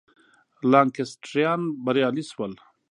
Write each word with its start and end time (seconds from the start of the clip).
لانکسټریان 0.71 1.61
بریالي 1.85 2.23
شول. 2.31 2.53